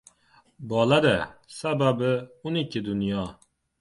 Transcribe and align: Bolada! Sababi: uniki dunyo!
Bolada! 0.71 1.17
Sababi: 1.57 2.11
uniki 2.47 2.79
dunyo! 2.85 3.23